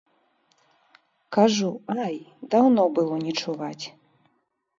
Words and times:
Кажу, 1.37 1.69
ай, 2.07 2.17
даўно 2.55 2.81
было 2.97 3.15
не 3.27 3.33
чуваць. 3.45 3.85